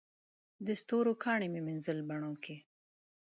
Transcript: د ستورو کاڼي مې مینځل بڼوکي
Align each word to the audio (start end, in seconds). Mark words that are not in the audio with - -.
د 0.65 0.67
ستورو 0.81 1.13
کاڼي 1.23 1.47
مې 1.53 1.61
مینځل 1.67 1.99
بڼوکي 2.09 2.57